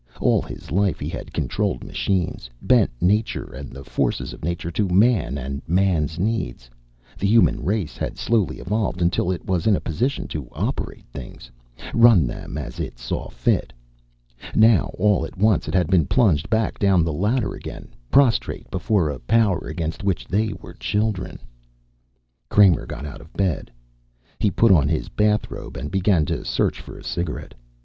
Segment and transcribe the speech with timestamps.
[0.19, 4.89] All his life he had controlled machines, bent nature and the forces of nature to
[4.89, 6.71] man and man's needs.
[7.19, 11.51] The human race had slowly evolved until it was in a position to operate things,
[11.93, 13.71] run them as it saw fit.
[14.55, 19.07] Now all at once it had been plunged back down the ladder again, prostrate before
[19.11, 21.37] a Power against which they were children.
[22.49, 23.69] Kramer got out of bed.
[24.39, 27.53] He put on his bathrobe and began to search for a cigarette.